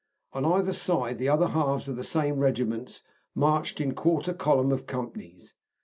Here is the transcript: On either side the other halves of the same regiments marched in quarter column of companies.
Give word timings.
On 0.33 0.43
either 0.43 0.73
side 0.73 1.19
the 1.19 1.29
other 1.29 1.49
halves 1.49 1.87
of 1.87 1.95
the 1.95 2.03
same 2.03 2.39
regiments 2.39 3.03
marched 3.35 3.79
in 3.79 3.93
quarter 3.93 4.33
column 4.33 4.71
of 4.71 4.87
companies. 4.87 5.53